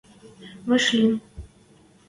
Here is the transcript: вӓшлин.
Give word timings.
вӓшлин. 0.67 1.13